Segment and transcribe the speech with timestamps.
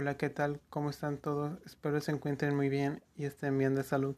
[0.00, 0.62] Hola, ¿qué tal?
[0.70, 1.58] ¿Cómo están todos?
[1.66, 4.16] Espero se encuentren muy bien y estén bien de salud.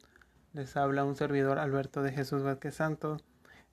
[0.53, 3.17] Les habla un servidor Alberto de Jesús Vázquez Santo,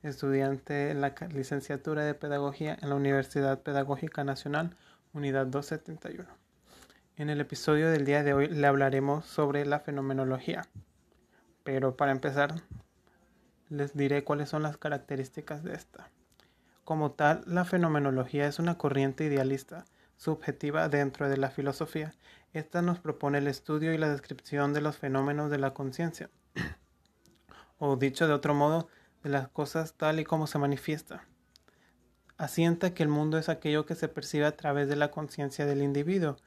[0.01, 4.75] estudiante en la licenciatura de Pedagogía en la Universidad Pedagógica Nacional,
[5.13, 6.27] Unidad 271.
[7.15, 10.63] En el episodio del día de hoy le hablaremos sobre la fenomenología.
[11.63, 12.55] Pero para empezar,
[13.69, 16.09] les diré cuáles son las características de esta.
[16.85, 19.85] Como tal, la fenomenología es una corriente idealista
[20.19, 22.13] subjetiva dentro de la filosofía.
[22.53, 26.29] Esta nos propone el estudio y la descripción de los fenómenos de la conciencia,
[27.79, 28.89] o dicho de otro modo,
[29.23, 31.25] de las cosas tal y como se manifiesta.
[32.37, 35.81] Asienta que el mundo es aquello que se percibe a través de la conciencia del
[35.81, 36.37] individuo,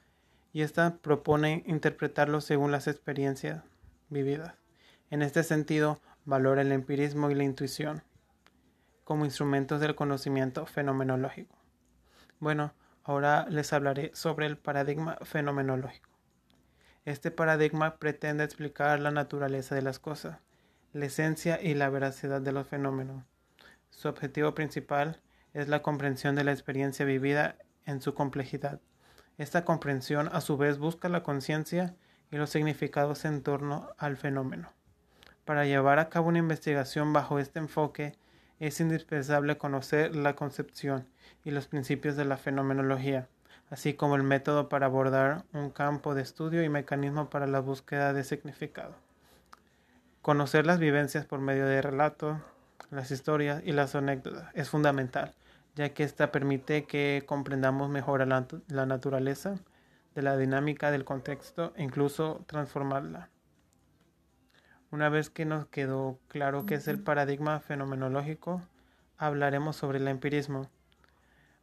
[0.53, 3.63] y ésta propone interpretarlo según las experiencias
[4.11, 4.55] vividas.
[5.11, 8.03] En este sentido, valora el empirismo y la intuición
[9.05, 11.57] como instrumentos del conocimiento fenomenológico.
[12.39, 12.73] Bueno,
[13.05, 16.09] Ahora les hablaré sobre el paradigma fenomenológico.
[17.05, 20.39] Este paradigma pretende explicar la naturaleza de las cosas,
[20.93, 23.25] la esencia y la veracidad de los fenómenos.
[23.91, 25.21] Su objetivo principal
[25.53, 28.81] es la comprensión de la experiencia vivida en su complejidad.
[29.37, 31.97] Esta comprensión a su vez busca la conciencia
[32.31, 34.73] y los significados en torno al fenómeno.
[35.45, 38.15] Para llevar a cabo una investigación bajo este enfoque,
[38.67, 41.05] es indispensable conocer la concepción
[41.45, 43.27] y los principios de la fenomenología,
[43.71, 48.13] así como el método para abordar un campo de estudio y mecanismo para la búsqueda
[48.13, 48.95] de significado.
[50.21, 52.39] Conocer las vivencias por medio de relatos,
[52.93, 55.35] las historias y las anécdotas es fundamental,
[55.75, 59.57] ya que ésta permite que comprendamos mejor la, la naturaleza
[60.15, 63.29] de la dinámica del contexto e incluso transformarla.
[64.93, 68.61] Una vez que nos quedó claro qué es el paradigma fenomenológico,
[69.17, 70.69] hablaremos sobre el empirismo.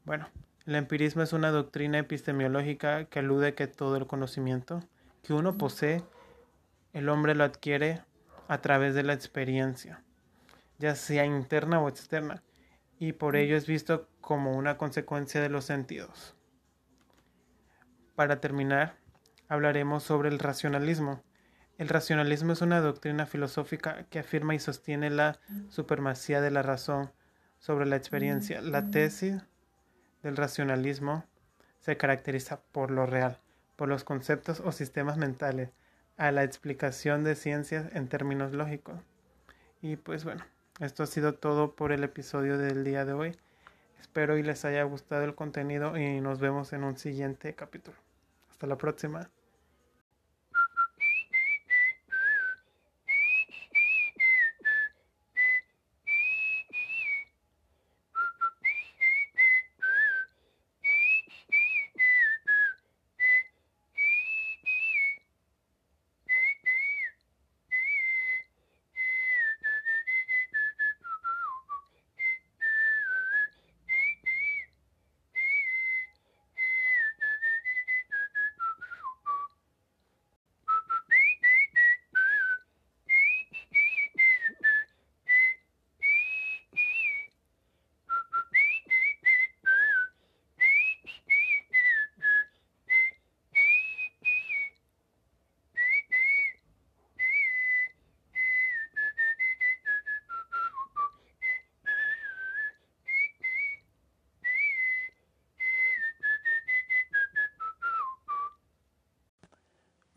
[0.04, 0.28] Bueno,
[0.66, 4.84] el empirismo es una doctrina epistemológica que alude que todo el conocimiento
[5.22, 6.02] que uno posee,
[6.94, 8.02] el hombre lo adquiere
[8.48, 10.02] a través de la experiencia,
[10.80, 12.42] ya sea interna o externa,
[12.98, 16.36] y por ello es visto como una consecuencia de los sentidos.
[18.16, 18.96] Para terminar,
[19.50, 21.22] hablaremos sobre el racionalismo.
[21.80, 27.10] El racionalismo es una doctrina filosófica que afirma y sostiene la supremacía de la razón
[27.58, 28.60] sobre la experiencia.
[28.60, 29.42] La tesis
[30.22, 31.24] del racionalismo
[31.80, 33.40] se caracteriza por lo real,
[33.78, 35.70] por los conceptos o sistemas mentales,
[36.18, 39.00] a la explicación de ciencias en términos lógicos.
[39.82, 40.44] Y pues bueno,
[40.82, 43.38] esto ha sido todo por el episodio del día de hoy.
[44.02, 47.96] Espero y les haya gustado el contenido y nos vemos en un siguiente capítulo.
[48.50, 49.30] Hasta la próxima.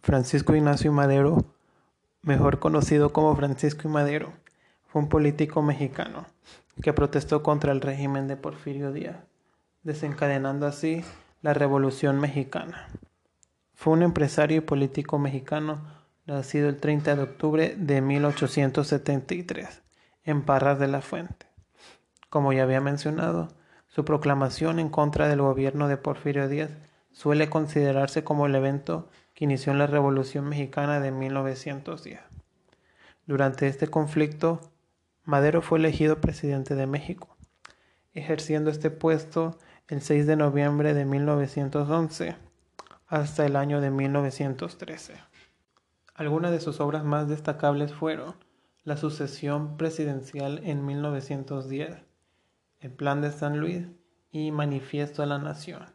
[0.02, 1.44] Francisco Ignacio Madero,
[2.22, 4.32] mejor conocido como Francisco y Madero,
[4.88, 6.26] fue un político mexicano
[6.82, 9.18] que protestó contra el régimen de Porfirio Díaz,
[9.84, 11.04] desencadenando así
[11.40, 12.88] la Revolución Mexicana.
[13.74, 15.82] Fue un empresario y político mexicano
[16.26, 19.82] nacido el 30 de octubre de 1873
[20.24, 21.46] en Parras de la Fuente.
[22.28, 23.50] Como ya había mencionado,
[23.86, 26.72] su proclamación en contra del gobierno de Porfirio Díaz
[27.12, 29.08] suele considerarse como el evento
[29.42, 32.20] inició en la Revolución Mexicana de 1910.
[33.26, 34.60] Durante este conflicto,
[35.24, 37.36] Madero fue elegido presidente de México,
[38.14, 39.58] ejerciendo este puesto
[39.88, 42.36] el 6 de noviembre de 1911
[43.08, 45.14] hasta el año de 1913.
[46.14, 48.36] Algunas de sus obras más destacables fueron
[48.84, 51.96] La sucesión presidencial en 1910,
[52.78, 53.88] El Plan de San Luis
[54.30, 55.86] y Manifiesto a la Nación.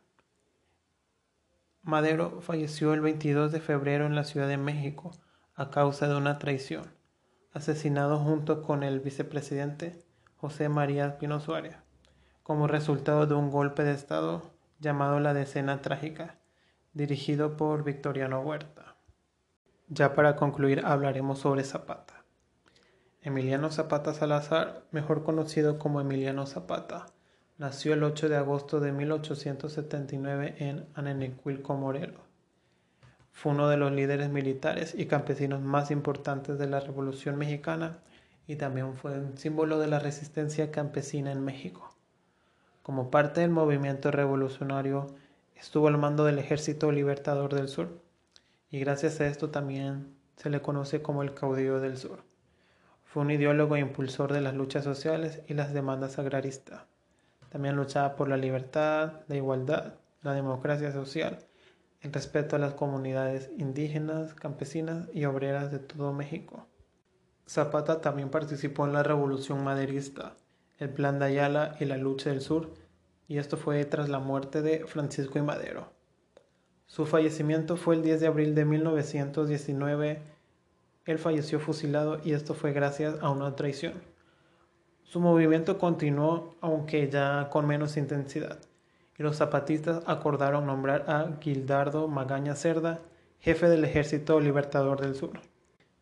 [1.87, 5.13] Madero falleció el 22 de febrero en la Ciudad de México
[5.55, 6.83] a causa de una traición,
[7.53, 9.97] asesinado junto con el vicepresidente
[10.35, 11.77] José María Pino Suárez,
[12.43, 14.51] como resultado de un golpe de Estado
[14.81, 16.35] llamado la Decena Trágica
[16.91, 18.97] dirigido por Victoriano Huerta.
[19.87, 22.25] Ya para concluir hablaremos sobre Zapata.
[23.21, 27.05] Emiliano Zapata Salazar, mejor conocido como Emiliano Zapata,
[27.57, 32.21] nació el 8 de agosto de 1879 en Anenecuilco, Morelos.
[33.31, 37.97] Fue uno de los líderes militares y campesinos más importantes de la Revolución Mexicana
[38.47, 41.93] y también fue un símbolo de la resistencia campesina en México.
[42.83, 45.07] Como parte del movimiento revolucionario,
[45.55, 48.01] estuvo al mando del Ejército Libertador del Sur
[48.69, 52.23] y gracias a esto también se le conoce como el caudillo del sur.
[53.03, 56.83] Fue un ideólogo e impulsor de las luchas sociales y las demandas agraristas.
[57.49, 61.39] También luchaba por la libertad, la igualdad, la democracia social,
[62.01, 66.67] el respeto a las comunidades indígenas, campesinas y obreras de todo México.
[67.47, 70.35] Zapata también participó en la Revolución Maderista,
[70.79, 72.73] el Plan de Ayala y la Lucha del Sur,
[73.27, 75.91] y esto fue tras la muerte de Francisco y Madero.
[76.87, 80.21] Su fallecimiento fue el 10 de abril de 1919.
[81.05, 83.93] Él falleció fusilado y esto fue gracias a una traición.
[85.07, 88.59] Su movimiento continuó, aunque ya con menos intensidad,
[89.17, 92.99] y los zapatistas acordaron nombrar a Gildardo Magaña Cerda
[93.39, 95.39] jefe del Ejército Libertador del Sur.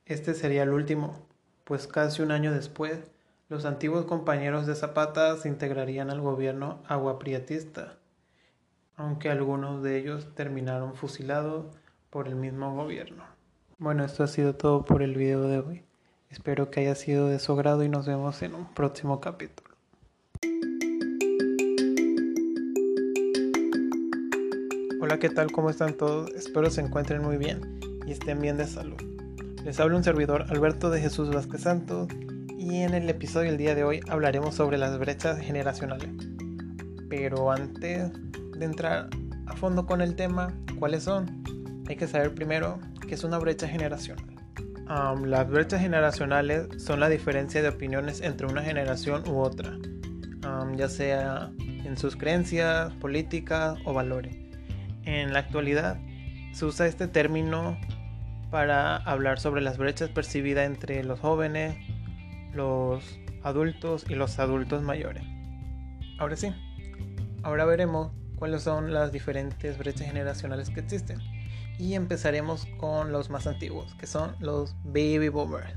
[0.08, 1.28] Este sería el último,
[1.66, 3.00] pues casi un año después,
[3.48, 7.98] los antiguos compañeros de Zapata se integrarían al gobierno aguapriatista,
[8.96, 11.68] aunque algunos de ellos terminaron fusilados
[12.10, 13.24] por el mismo gobierno.
[13.78, 15.84] Bueno, esto ha sido todo por el video de hoy.
[16.30, 19.70] Espero que haya sido de su agrado y nos vemos en un próximo capítulo.
[25.02, 25.52] Hola, ¿qué tal?
[25.52, 26.32] ¿Cómo están todos?
[26.32, 28.98] Espero se encuentren muy bien y estén bien de salud.
[29.64, 32.08] Les habla un servidor Alberto de Jesús Vázquez Santos
[32.58, 36.10] y en el episodio del día de hoy hablaremos sobre las brechas generacionales.
[37.08, 38.12] Pero antes
[38.58, 39.10] de entrar
[39.46, 41.44] a fondo con el tema, ¿cuáles son?
[41.88, 44.35] Hay que saber primero qué es una brecha generacional.
[44.88, 49.78] Las brechas generacionales son la diferencia de opiniones entre una generación u otra,
[50.76, 54.36] ya sea en sus creencias, políticas o valores.
[55.04, 56.00] En la actualidad
[56.54, 57.78] se usa este término
[58.52, 61.78] para hablar sobre las brechas percibidas entre los jóvenes,
[62.54, 65.24] los adultos y los adultos mayores.
[66.18, 66.54] Ahora sí,
[67.44, 71.20] ahora veremos cuáles son las diferentes brechas generacionales que existen.
[71.78, 75.74] Y empezaremos con los más antiguos, que son los baby boomers.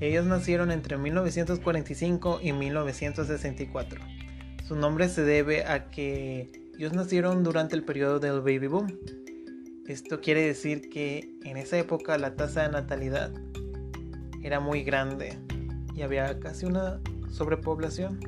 [0.00, 4.00] Ellos nacieron entre 1945 y 1964.
[4.66, 8.98] Su nombre se debe a que ellos nacieron durante el periodo del baby boom.
[9.86, 13.30] Esto quiere decir que en esa época la tasa de natalidad
[14.42, 15.38] era muy grande
[15.94, 17.00] y había casi una
[17.30, 18.18] sobrepoblación.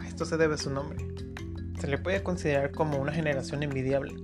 [0.00, 1.06] A esto se debe su nombre.
[1.80, 4.14] Se le puede considerar como una generación envidiable,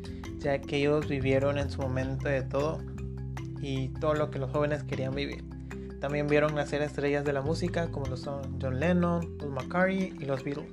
[0.41, 2.81] ya que ellos vivieron en su momento de todo
[3.61, 5.45] y todo lo que los jóvenes querían vivir.
[6.01, 10.25] También vieron nacer estrellas de la música como lo son John Lennon, Paul McCartney y
[10.25, 10.73] los Beatles.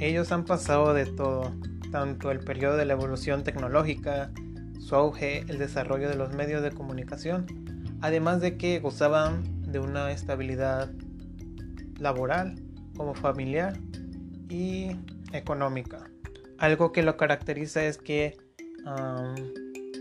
[0.00, 1.52] Ellos han pasado de todo,
[1.90, 4.32] tanto el periodo de la evolución tecnológica,
[4.80, 7.46] su auge, el desarrollo de los medios de comunicación,
[8.00, 10.90] además de que gozaban de una estabilidad
[11.98, 12.56] laboral,
[12.96, 13.78] como familiar
[14.48, 14.96] y
[15.32, 16.10] económica.
[16.58, 18.36] Algo que lo caracteriza es que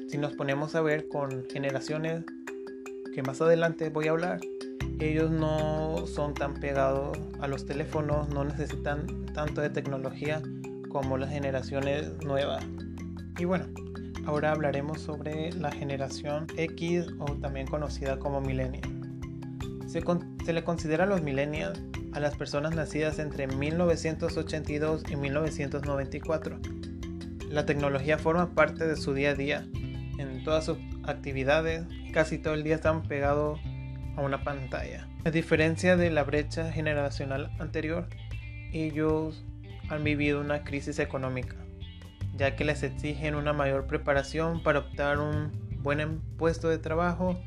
[0.08, 2.24] si nos ponemos a ver con generaciones
[3.14, 4.40] que más adelante voy a hablar,
[5.00, 10.42] ellos no son tan pegados a los teléfonos, no necesitan tanto de tecnología
[10.90, 12.64] como las generaciones nuevas.
[13.38, 13.66] Y bueno,
[14.26, 18.84] ahora hablaremos sobre la generación X o también conocida como millennial.
[19.88, 20.04] Se,
[20.46, 21.82] se le considera a los millennials
[22.14, 26.60] a las personas nacidas entre 1982 y 1994.
[27.52, 29.68] La tecnología forma parte de su día a día.
[30.18, 33.60] En todas sus actividades, casi todo el día están pegados
[34.16, 35.10] a una pantalla.
[35.26, 38.08] A diferencia de la brecha generacional anterior,
[38.72, 39.44] ellos
[39.90, 41.58] han vivido una crisis económica,
[42.38, 45.52] ya que les exigen una mayor preparación para optar un
[45.84, 47.38] buen puesto de trabajo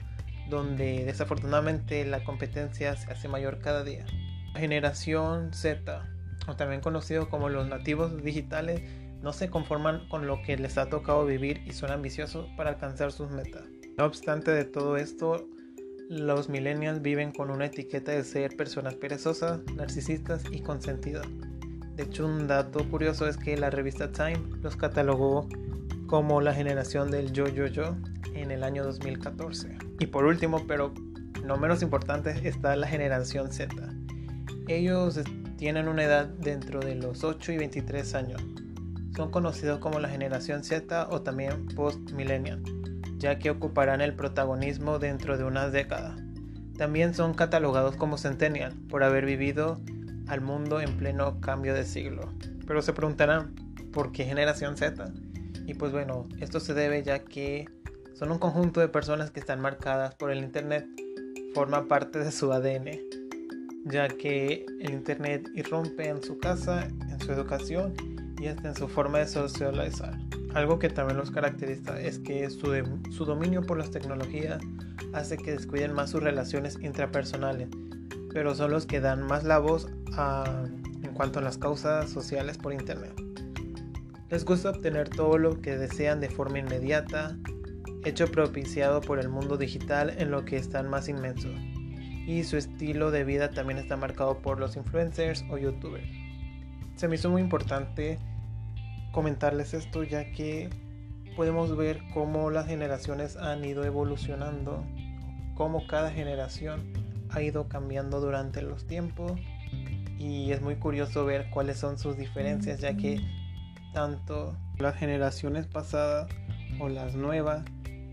[0.50, 4.04] donde desafortunadamente la competencia se hace mayor cada día.
[4.52, 6.06] La generación Z,
[6.46, 8.82] o también conocido como los nativos digitales,
[9.24, 13.10] no se conforman con lo que les ha tocado vivir y son ambiciosos para alcanzar
[13.10, 13.64] sus metas.
[13.96, 15.48] No obstante de todo esto,
[16.10, 21.26] los millennials viven con una etiqueta de ser personas perezosas, narcisistas y consentidas.
[21.96, 25.48] De hecho, un dato curioso es que la revista Time los catalogó
[26.06, 27.96] como la generación del yo yo yo
[28.34, 29.78] en el año 2014.
[30.00, 30.92] Y por último, pero
[31.42, 33.74] no menos importante, está la generación Z.
[34.68, 35.18] Ellos
[35.56, 38.42] tienen una edad dentro de los 8 y 23 años.
[39.16, 42.62] Son conocidos como la generación Z o también post-millennial,
[43.18, 46.21] ya que ocuparán el protagonismo dentro de unas décadas.
[46.76, 49.80] También son catalogados como centennial por haber vivido
[50.26, 52.33] al mundo en pleno cambio de siglo.
[52.66, 53.54] Pero se preguntarán,
[53.92, 55.12] ¿por qué generación Z?
[55.66, 57.68] Y pues bueno, esto se debe ya que
[58.14, 60.87] son un conjunto de personas que están marcadas por el Internet,
[61.54, 62.90] forma parte de su ADN,
[63.85, 68.88] ya que el Internet irrumpe en su casa, en su educación y hasta en su
[68.88, 70.18] forma de socializar.
[70.54, 74.62] Algo que también los caracteriza es que su, dominio por las tecnologías
[75.12, 77.68] hace que descuiden más sus relaciones intrapersonales,
[78.32, 79.88] pero son los que dan más la voz
[81.02, 83.20] en cuanto a las causas sociales por Internet.
[84.30, 87.36] Les gusta obtener todo lo que desean de forma inmediata,
[88.04, 91.54] hecho propiciado por el mundo digital en lo que están más inmensos.
[92.26, 96.23] Y su estilo de vida también está marcado por los influencers o youtubers.
[96.96, 98.18] Se me hizo muy importante
[99.12, 100.70] comentarles esto ya que
[101.36, 104.84] podemos ver cómo las generaciones han ido evolucionando,
[105.54, 106.92] cómo cada generación
[107.30, 109.32] ha ido cambiando durante los tiempos
[110.18, 113.20] y es muy curioso ver cuáles son sus diferencias ya que
[113.92, 116.30] tanto las generaciones pasadas
[116.80, 117.64] o las nuevas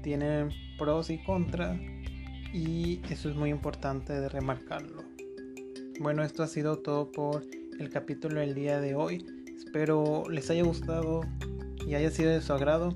[0.02, 1.80] tienen pros y contras
[2.54, 5.04] y eso es muy importante de remarcarlo.
[6.00, 7.46] Bueno, esto ha sido todo por
[7.80, 9.26] el capítulo del día de hoy.
[9.56, 11.22] Espero les haya gustado
[11.86, 12.94] y haya sido de su agrado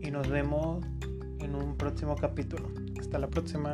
[0.00, 0.84] y nos vemos
[1.40, 2.68] en un próximo capítulo.
[2.98, 3.72] Hasta la próxima.